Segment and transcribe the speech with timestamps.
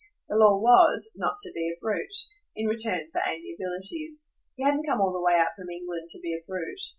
[0.27, 2.11] The law was not to be a brute
[2.55, 4.29] in return for amiabilities.
[4.55, 6.81] He hadn't come all the way out from England to be a brute.